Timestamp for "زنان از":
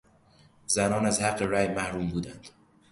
0.67-1.21